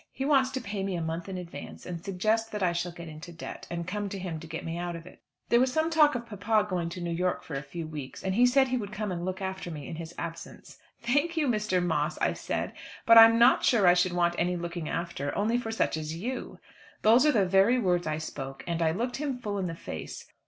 [0.11, 3.07] He wants to pay me a month in advance, and suggests that I shall get
[3.07, 5.21] into debt, and come to him to get me out of it.
[5.49, 8.33] There was some talk of papa going to New York for a few weeks, and
[8.33, 10.79] he said he would come and look after me in his absence.
[11.03, 11.85] "Thank you, Mr.
[11.85, 12.73] Moss," I said,
[13.05, 16.57] "but I'm not sure I should want any looking after, only for such as you."
[17.03, 20.25] Those are the very words I spoke, and I looked him full in the face.